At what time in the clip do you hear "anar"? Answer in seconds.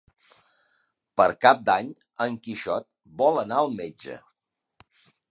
3.41-3.59